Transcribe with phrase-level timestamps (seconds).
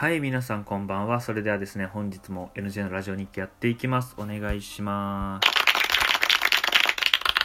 [0.00, 1.20] はい、皆さんこんばんは。
[1.20, 4.14] それではですね、本日も NJ のラジオ日記やっていきます。
[4.16, 5.50] お願いします。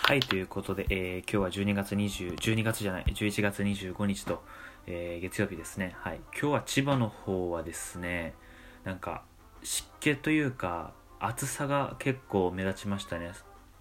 [0.04, 4.42] はい、ということで、えー今日は12月20、12月じゃない、11月25日と、
[4.88, 5.98] えー月曜日ですね。
[5.98, 6.22] はい。
[6.32, 8.36] 今日は千葉の方はですね、
[8.86, 9.26] なんか、
[9.62, 13.34] 湿気というか、暑さが結構目立ちましたね。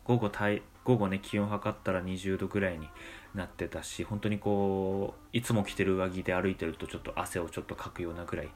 [0.04, 2.88] 午後体、午後ね、気温測ったら20度ぐらいに
[3.34, 8.48] なってたし、本当にこう、いつも着てる上着で歩いてるとちょっと汗をちょっとかくようなぐらい、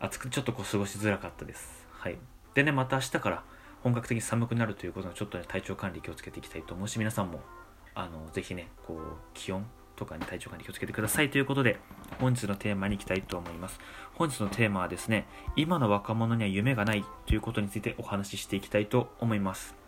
[0.00, 1.86] 暑くちょっとこう過ごしづらかったです。
[1.92, 2.18] はい。
[2.54, 3.44] でね、また明日から
[3.82, 7.40] 本格的に寒くなるということで、ちょっとね、体調管理気をつけていきたいと思うし、皆さんも、
[7.94, 8.98] あの、ぜひね、こう、
[9.32, 9.66] 気温
[9.96, 11.78] とかに体調管理気をつけてくださいということで、
[12.18, 13.78] 本日のテーマに行きたいと思います。
[14.14, 19.79] 本日のテーマはですね、今の若者には夢がないということについてお話ししていきたいと思います。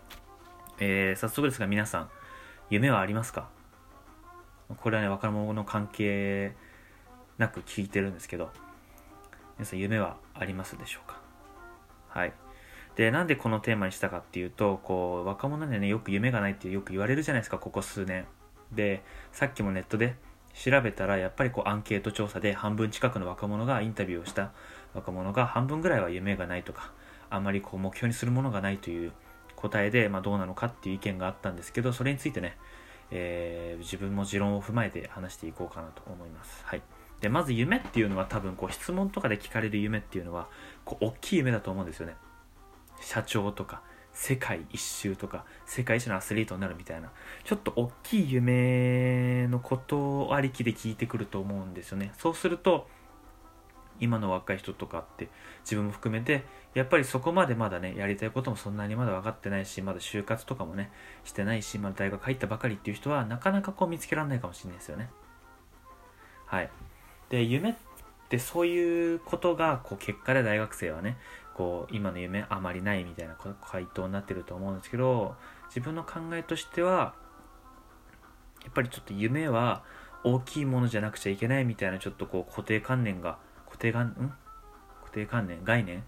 [0.78, 2.10] えー、早速ですが皆さん、
[2.70, 3.48] 夢はありますか？
[4.78, 6.54] これはね、若者の関係
[7.38, 8.50] なく聞いてるんですけど、
[9.58, 11.20] 皆さん夢はありますでしょうか？
[12.08, 12.32] はい。
[12.96, 18.26] で、なんでこのテーマにしたかっていうと、こう、若者にはね、よく夢がないってよく言われるじゃないですか、ここ数年。
[18.70, 20.16] で、さっきもネットで
[20.52, 24.52] 調べたら、やっぱりこう、アンケート調査で半分近くの若者が、インタビューをした
[24.94, 26.92] 若者が半分ぐらいは夢がないとか、
[27.30, 29.12] あんまりこう、目標にするものがないという
[29.62, 32.56] 答えで、まあ、どうなのかっていう意見があったんですけど、それについてね、
[33.10, 36.62] えー自分も持論を踏まえて話していこうかなと思います。
[36.64, 36.82] はい。
[37.20, 40.48] で、まず夢っていうのは多分こう質問とかで聞かれる夢っていうのは、
[40.84, 42.16] こう大きい夢だと思うんですよね。
[43.00, 47.10] 社長とか、世界一周とか、世界一のアスリートになるみたいな、
[47.44, 52.12] ちょっと大きい夢のことありきで聞いてくると思うんですよね。
[52.18, 52.88] そうすると、
[54.02, 55.28] 今の若い人とかって
[55.60, 60.90] 自分も含めてやっぱりそこまでまだねやりたいこともそんなにまだ分かってないしまだ就活とかもね
[61.24, 65.08] してないしまだ大学入ったばかりっていう人はなかなかこう見つけられないかもしれないですよね。
[66.46, 66.70] はい。
[67.30, 67.74] で夢っ
[68.28, 71.16] てそういうことがこう結果で大学生はね
[71.54, 75.36] こう今の夢あまりないみたいな回答になってると思うんですけど
[75.68, 77.14] 自分の考えとしては
[78.64, 79.84] やっぱりちょっと夢は
[80.24, 83.38] 大きいものじゃなくちゃいけないみたいなちょっとこう固定観念が
[83.82, 84.34] 定観ん
[85.02, 86.02] 固定観念概念っ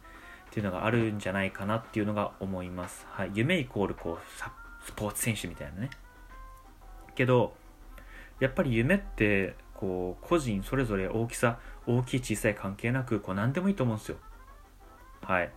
[0.53, 5.91] ていうのがあるんじゃないかなっていうのが思います、はい、夢イコールこうスポーツ選手みたいなね。
[7.17, 7.55] けど
[8.39, 14.17] やっぱり夢ってこう個人それぞれ大きさ大きい小さい関係なくこう何でもいいと思うんですよ。
[15.23, 15.51] はい。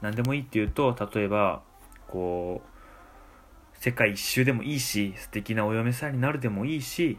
[0.00, 1.62] 何でもいいっていうと例えば
[2.06, 7.18] こう世界一周でもいいし素敵なお嫁さんになるでもいいし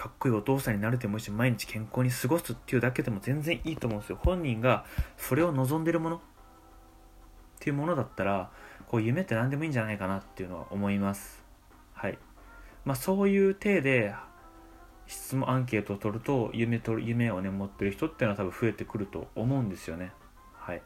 [0.00, 4.18] かっこいいお父さんになるでもいいし毎日健康に過ごすっていうだけでも全然いいと思うんですよ。
[4.18, 4.86] 本人が
[5.18, 6.20] それを望んでるものっ
[7.58, 8.50] ていうものだったら
[8.88, 11.44] こう夢って何でもいいんじゃないかなっていうのは思います。
[11.92, 12.18] はい。
[12.86, 14.14] まあそういう体で
[15.06, 20.12] 質問アンケートを取ると夢と夢をね持ってる人っていうのは多分増えてくると思うんですよね。
[20.54, 20.82] はい。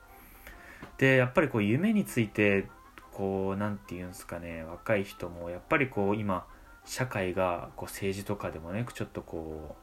[0.98, 2.66] でやっぱりこう夢について
[3.12, 6.48] こうなんていうんですかね若い人もやっぱりこう今
[6.84, 9.76] 社会がこう政治とかでもねちょっとこ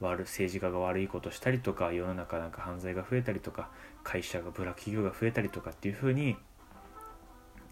[0.00, 3.68] う悪政治家が悪いことしたりとか世の中なんか犯罪が増えたりとか
[4.04, 6.36] 会社がブラック企業が増えたりとかっていう風に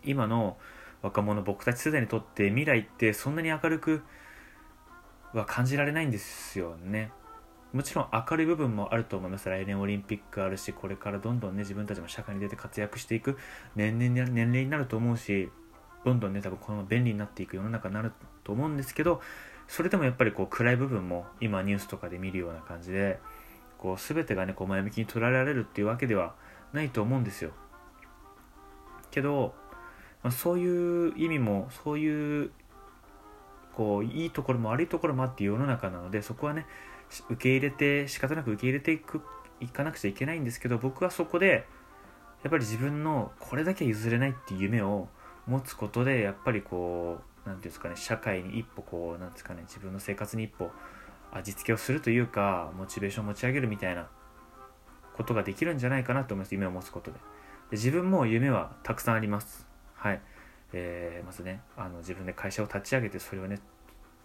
[0.04, 0.56] 今の
[1.02, 4.02] 若者僕たち世代にとって未来ってそんなに明るく
[5.32, 7.12] は感じられないんですよね。
[7.72, 9.48] もちろん明るい部分もあると思います。
[9.48, 13.36] 来年オリンピックあるしこれからどんどんね自分たちも社会に出て活躍していく
[13.74, 15.50] 年々年齢になると思うし
[16.06, 18.12] どんどんね多分この便利になっていく世の中になる
[18.44, 19.20] と思うんですけど
[19.66, 23.18] それでもやっぱりこう暗い部分も今ニュースとかで見るような感じで
[23.76, 26.36] こう全てがねこう前向きに捉えられるっていうわけでは
[26.72, 27.50] ないと思うんですよ。
[29.10, 29.52] けど、
[30.22, 32.50] まあ、そういう意味もそういう
[33.74, 36.66] こういいところも悪いところもあって世の中なのでそこはね
[37.28, 39.22] 受け入れて仕方なく受け入れていく
[39.60, 41.66] いかなくちゃいけないんですけど僕はそこで
[42.44, 45.08] やっぱり自分のこれだけは譲れないっていう夢を
[45.46, 50.70] 持つことでやっぱりこう何ていうんですかね社会に一歩こうなんですかね自分の生活に一歩
[51.32, 54.08] 味付けをするというかモチベーションを持ち上げるみたいな
[55.14, 56.54] ことができるんじゃないかなと思います。
[56.54, 57.18] 夢を持つことで。
[57.70, 59.66] で自分も夢はたくさんあります。
[59.94, 60.20] はい、
[60.72, 63.58] えーまずねあの自分で会社を立ち上げてそれをね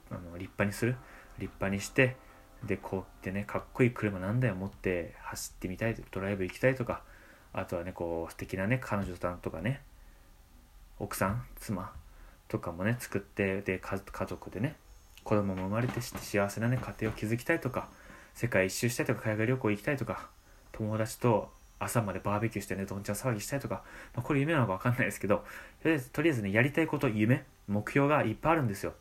[0.10, 0.96] あの立派にする。
[1.40, 2.18] 立派にして
[2.64, 7.02] でこうやってねかっこいい車何台も持って走ってみたいドライブ行きたいとか
[7.54, 9.82] あとはねこう素敵なね彼女さんとかね
[11.02, 11.92] 奥さん妻
[12.48, 14.76] とかもね作ってで家族でね
[15.24, 17.90] 子供も生まれて幸せなね家庭を築きたいとか
[18.36, 20.30] 世界一周したいとか海外旅行行きたいとか
[20.72, 21.50] 友達と
[21.80, 23.84] 朝までバーベキューしてねどんちゃん騒ぎしたいとか、
[24.14, 25.44] まあ、これ夢なのか分かんないですけど
[25.82, 28.94] とりあえずとりあえずねやりたいこと夢目標がいっぱいあるんですよ。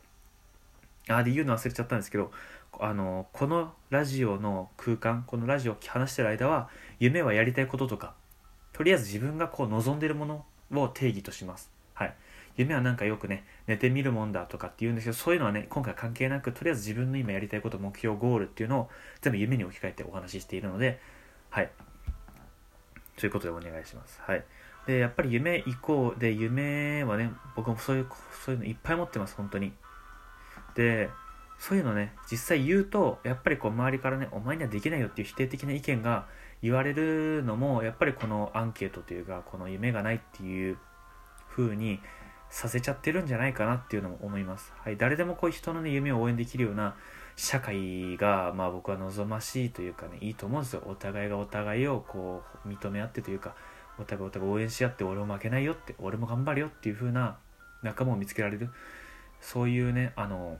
[1.07, 2.31] あで言うの忘れちゃったんですけど
[2.79, 6.69] あのこのラジオの空間このラジオを話してる間は
[6.99, 8.13] 夢はやりたいこととか
[8.73, 10.45] とりあえず自分がこう望んでるもの
[10.81, 11.80] を定義とします。
[12.01, 12.15] はい。
[12.57, 18.89] 夢はなんかよくね寝てみるもんだとかって言うんですけどそういうのはね今回関係なくとりあえず自分の今やりたいこと目標ゴールっていうのを
[19.21, 20.99] 全部夢に置き換えてお話ししているので
[21.49, 21.69] はい。
[23.17, 24.19] ということでお願いします。
[24.25, 24.43] はい。
[24.87, 28.07] でやっぱり夢以降で夢はね僕もそういう
[28.43, 29.73] そういうのいっぱい持ってます本当に。
[30.75, 31.09] で
[31.59, 36.25] そういうのね実際言うとやっぱりこう周りからねお前にはできないよっていう否定的な意見が
[36.63, 40.77] 言われるのもやっぱりこのアンケートというかこの夢がないっていう
[41.55, 41.99] 風に
[42.49, 44.73] させちゃってるんじゃないかなっていうのも思います。
[44.83, 46.95] はい、誰でもこう人のね夢を応援できるような
[47.35, 50.83] 社会がまあ僕は望ましいというかねいいと思うんですよ。
[50.85, 53.55] お互いがお互いをこう認め合ってというか
[53.97, 57.37] お互いお互い応援し合って俺も負けないよって俺も頑張るよっていう風な
[57.83, 58.69] 仲間を見つけられる
[59.39, 60.57] そういうねあの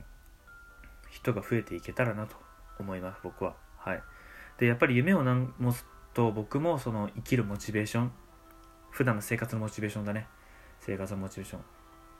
[1.10, 2.36] 人が増えていけたらなと
[2.78, 4.02] 思います僕ははい
[4.58, 5.84] でやっぱり夢を持つ
[6.14, 8.12] と僕もその生きるモチベーション
[8.90, 10.26] 普段の生活のモチベーションだね
[10.84, 11.60] 生活モチベーション。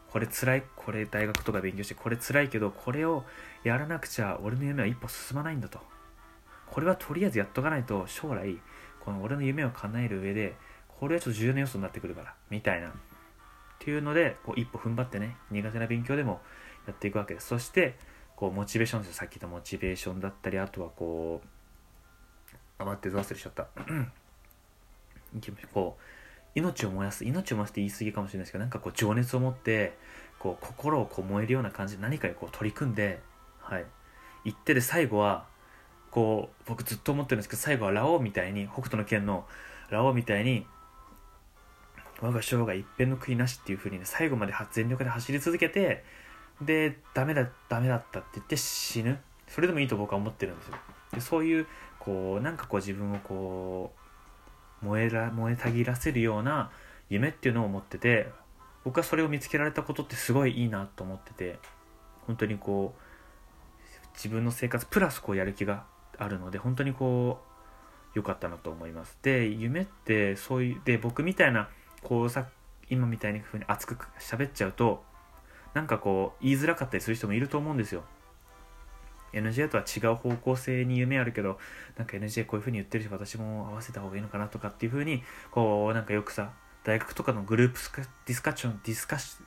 [0.08, 3.24] これ辛いこれ大学とか勉強してこれ辛いけどこれを
[3.64, 5.80] やらなくちゃ俺の夢は一歩進まないんだと。
[6.70, 8.58] これはとりあえずやっとかないと将来
[9.00, 10.54] この俺の夢を叶える上で
[10.88, 12.88] これはちょっと重要な要素になってくるからみたいな。
[12.88, 12.92] っ
[13.80, 16.40] ていうのでこう一歩踏ん張ってね苦手な勉強でも
[16.86, 17.48] やっていくわけです。
[17.48, 17.96] そして
[18.36, 19.14] こうモチベーションですよ。
[19.14, 21.48] さっき言ったモチベーションだったりあとはこう
[22.78, 23.66] あ待って忘れしちゃった。
[25.72, 26.21] こう
[26.54, 29.96] 命を燃やす命を燃やすって言い過ぎかもしれないですけどなんかこう情熱を持って
[30.38, 33.20] こう心をこう燃えるような感じで何かにこう取り組んで
[33.60, 33.84] はい。
[34.44, 35.46] 行ってで最後は
[36.10, 39.46] こう僕ずっと思ってるんですけど最後はラオウみたいに北斗の拳の
[39.88, 40.66] ラオウみたいに
[42.20, 46.04] 我が生涯一片の悔いなしっていう風にね最後まで全力で走り続けて
[46.60, 49.18] でダメだダメだったって言って死ぬ。
[49.48, 50.74] それでもいいと僕は思ってるんですよ。
[51.14, 51.66] でそういう
[51.98, 54.01] こうなんかこう自分をこう
[54.82, 56.70] 燃えら燃えたぎらせるような
[57.08, 58.30] 夢っていうのを持ってて
[58.84, 61.58] 僕はそれを見つけられたことってすごいいいなと思ってて
[62.26, 63.02] 本当にこう
[64.14, 65.84] 自分の生活プラスこうやる気が
[66.18, 67.52] あるので本当にこう
[68.14, 69.16] 良かったなと思います。
[69.22, 71.68] で夢ってそういうで僕みたいな
[72.02, 72.46] こうさ
[72.90, 75.02] 今みたいにふうに熱く喋っちゃうと
[75.74, 78.04] なんかこう言いづらかったりする人もいると思うんですよ。
[79.32, 81.58] NJ とは違う方向性に夢あるけど
[81.96, 86.52] なんか NJ こういう風に言ってるし私も合わせた方がいいのかなとかっていう風にこうなんかよくさ
[86.84, 87.78] 大学とかのグループ
[88.26, 89.46] ディスカッションディスカッション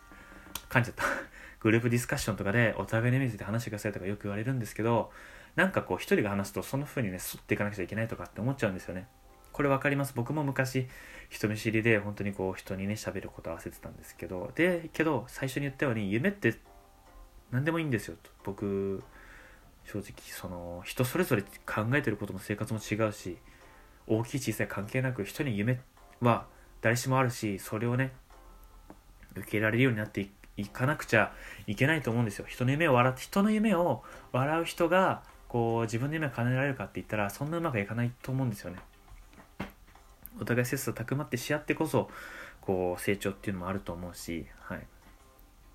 [0.70, 1.04] 噛んじゃった。
[1.60, 5.12] グループディスカッションとかでお互いのイメージで話してくださいとかよく言われるんですけど
[5.56, 9.08] なんかこう一人が話すとその風にねすっていかなくちゃいけないとかって思っちゃうんですよね。
[9.52, 10.14] これ分かります？
[10.16, 10.88] 僕も昔
[11.30, 14.52] 人見知りで本当にこう人にね喋ること合わせてたんですけど。
[14.56, 16.56] でけど最初に言ったように夢って
[17.52, 18.30] 何でもいいんですよと。
[18.44, 19.04] 僕
[19.86, 23.38] 正直その人それぞれ考えてることも生活も違うし
[24.08, 25.80] 大きい小さい関係なく人に夢
[26.22, 26.48] は
[26.82, 28.12] 誰しもあるしそれをね
[29.36, 31.34] 受け入れられるようになっていかなくちゃ
[31.68, 32.46] いけないと思うんですよ。
[32.48, 38.80] 人の夢を笑って人の夢を笑う人がこう自分の夢を叶えられるかって言ったらそんなうまくいかないと思うんですよね。
[40.40, 42.10] お互い切磋琢磨ってし合ってこそ
[42.62, 44.88] こう成長っていうのもあると思うし、はい、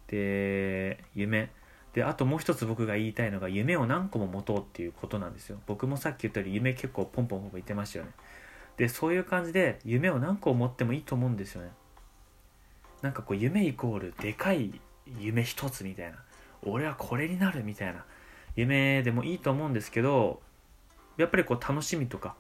[0.08, 1.50] で夢。
[1.94, 5.58] であともう一つ僕が言いたいのが夢を何個も持とうっていうことなんですよ。
[5.66, 8.12] 僕もさっき言ったように夢結構ポンポンポン言ってましたよね。
[8.76, 11.70] でそういう感じで夢を何個持ってもいいと思うんですよね。
[13.02, 14.80] なんかこう夢イコールでかい
[15.18, 16.18] 夢一つみたいな。
[16.62, 18.04] 俺はこれになるみたいな。
[18.56, 20.40] 夢でもいいと思うんですけど
[21.16, 22.34] やっぱりこう楽しみとか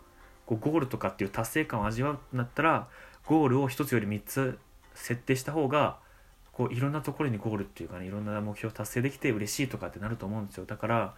[0.46, 2.88] こうゴールとかっていう達成感を味わうんだったら
[3.26, 4.58] ゴールを1つより3つ
[4.94, 5.98] 設定した方が
[6.52, 10.64] こういろんなところにゴールっていうかねいろんな目標達成できて嬉しいとかってなると思うんですよ。
[10.66, 11.14] だから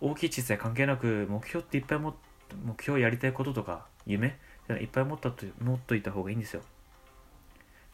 [0.00, 2.14] 大きい小さい関係なく目標っていっぱいも
[2.64, 4.38] 目標やりたいこととか夢
[4.80, 6.62] いっぱい持ったと持っといた方がいいんですよ。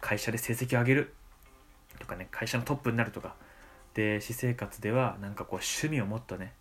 [0.00, 1.14] 会社で成績を上げる。
[1.98, 3.34] とかね会社のトップになるとか。
[3.94, 6.52] で私生活ではなんかこう趣味をもっとね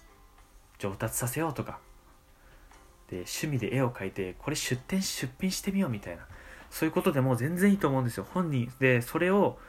[0.77, 1.79] 上達させようとか。
[3.09, 6.27] で趣味で絵を描いてこれ出展出品してみようみたいな。
[6.69, 8.27] そういうことでも全然いいと思うんですよ。
[8.33, 9.59] 本人でそれを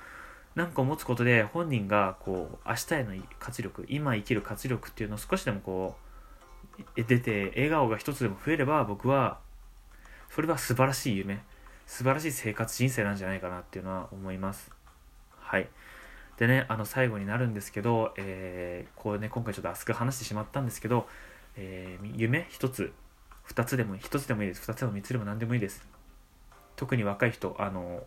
[0.55, 5.97] 何個持つことで本人がこう明日への活力今生きる活力っていうのを少しでもこ
[6.97, 9.39] う出て笑顔が一つでも増えれば僕は
[10.31, 11.41] それは素晴らしい夢
[11.87, 14.71] 素晴らしい生活人生なんじゃないかなっていうのは思います。
[15.39, 15.69] はい。
[16.39, 21.07] でねあの最後になるんですけど、えー、こうね今回ちょっと熱く話してしまったんですけど、
[21.57, 22.93] えー、夢一つ
[23.49, 25.87] 2つでも1つでもいいです2つでも3つでも何でもいいです。
[26.77, 28.03] 特に若い人あの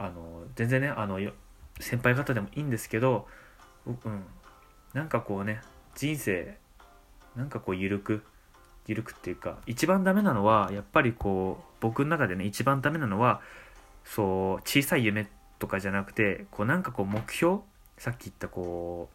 [0.00, 1.18] あの全然ねあの
[1.78, 3.26] 先輩方でもいいんですけど
[3.86, 4.24] うん。
[4.92, 5.60] なんかこうね
[5.94, 6.56] 人生
[7.36, 8.22] なんかこう緩く
[8.86, 13.40] 緩くっていうか一番ダメなのはやっぱりこう僕の中でね一番ダメなのは
[14.04, 15.28] そう小さい夢
[15.58, 17.58] とかじゃなくてこうなんかこう目標
[17.98, 19.08] さっき言ったこ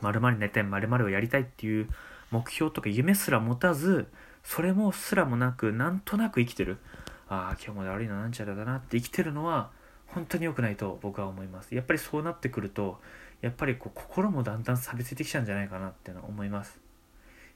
[0.00, 1.88] うまるまる寝てまるをやりたいっていう
[2.30, 4.06] 目標とか夢すら持たず
[4.44, 6.78] それもすらもなくなんとなく生きてる。
[7.26, 9.70] ああ今日まで悪いのなんちゃらだなって生きてるのは
[10.06, 11.74] 本当に良くないと僕は思います。
[11.74, 13.00] やっぱりそうなってくると
[13.40, 16.80] やっぱりこう心もだんだん錆びついてきちゃうんじゃないかなっていうのは思います。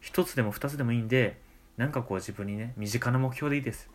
[0.01, 1.41] 一つでも二つでもいいんで
[1.77, 3.91] なんかこう自分にね身近な目標でいいです。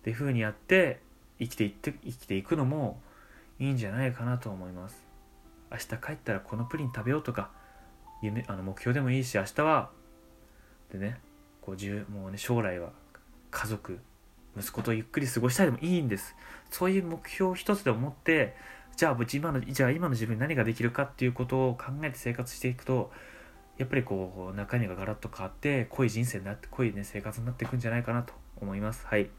[0.00, 1.00] っていう風にやって
[1.38, 3.00] 生きていって生きていくのも
[3.58, 5.04] いいんじゃないかなと思います。
[5.70, 7.50] 明日帰ったらこのプリン食べようとか
[8.22, 9.90] 夢あの目標でもいいし明日は
[10.92, 11.20] でね
[11.60, 12.90] こうもうね将来は
[13.50, 14.00] 家族
[14.58, 16.36] 息子とゆっくり過ごしたいでもいいんです。
[16.70, 18.54] そういう目標一つで思って
[18.96, 23.10] じゃあ今のじゃあ今の自分に何ができるかっていうことを考えて生活していくと
[23.78, 29.06] やっぱりこう中身がガラッと変わって濃い人生になって濃いね生活になっていくんじゃないかなと思います。
[29.06, 29.30] はい。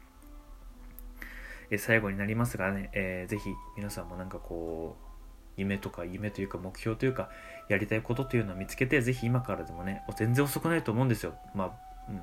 [1.70, 5.12] え最後になりますがね、えー、ぜひ皆さんもなんかこう
[5.56, 7.30] 夢とか夢というか目標というか
[7.68, 11.34] やりたいことというのを見つけてぜひ今からでもね全然遅くないと思うんですよ。
[11.54, 12.20] まあうん。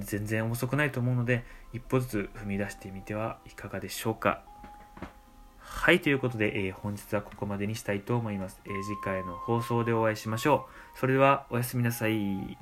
[0.00, 4.42] 全然遅くないと思うので一歩ずつ踏み出してみてはいかがでしょうか
[5.68, 10.98] はい、ということで、えー、本日はここまでにしたいと思います、えー、次回の放送でお会いしましょう。
[10.98, 12.56] それでは、おやすみなさい。